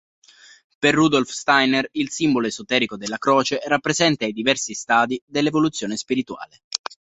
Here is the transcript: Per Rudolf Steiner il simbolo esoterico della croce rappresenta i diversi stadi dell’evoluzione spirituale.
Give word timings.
Per 0.79 0.95
Rudolf 0.95 1.29
Steiner 1.29 1.87
il 1.91 2.09
simbolo 2.09 2.47
esoterico 2.47 2.97
della 2.97 3.19
croce 3.19 3.61
rappresenta 3.67 4.25
i 4.25 4.33
diversi 4.33 4.73
stadi 4.73 5.21
dell’evoluzione 5.27 5.95
spirituale. 5.95 6.61